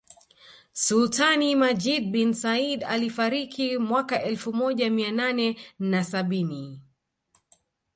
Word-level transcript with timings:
Sultani 0.83 1.53
Majid 1.63 2.11
bin 2.11 2.33
Said 2.33 2.81
alifariki 2.83 3.77
mwaka 3.77 4.23
elfu 4.23 4.53
moja 4.53 4.89
Mia 4.91 5.11
nane 5.11 5.57
na 5.79 6.03
sabini 6.03 6.81